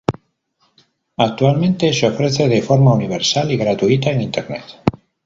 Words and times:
Actualmente 1.17 1.93
se 1.93 2.07
ofrece 2.07 2.47
de 2.47 2.63
forma 2.63 2.91
universal 2.91 3.51
y 3.51 3.57
gratuita 3.57 4.09
en 4.09 4.21
internet. 4.21 4.63